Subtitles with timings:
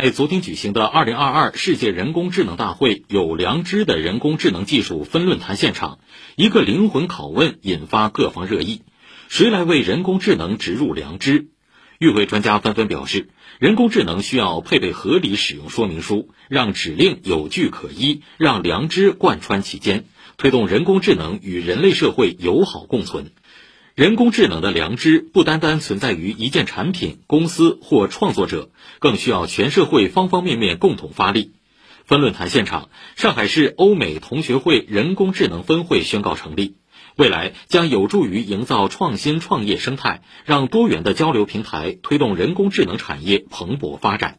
[0.00, 5.98] 在昨天举行的2022世界人工智能大会“有良知的人工智能技术”分论坛现场，
[6.34, 8.80] 一个灵魂拷问引发各方热议：
[9.28, 11.48] 谁来为人工智能植入良知？
[11.98, 13.28] 与会专家纷纷表示，
[13.58, 20.06] 人工智能需要配备合理使用说明书，让指令有据可依，让良知贯穿其间，
[20.38, 23.30] 推动人工智能与人类社会友好共存。
[23.94, 28.70] 人工智能的良知不单单存在于一件产品、公司或创作者，
[29.00, 31.52] 更需要全社会方方面面共同发力。
[32.06, 36.76] 分论坛现场，上海市欧美同学会人工智能分会宣告成立。
[37.16, 44.38] 未来将有助于营造创新创业生态，让多元的交流平台推动人工智能产业蓬勃发展。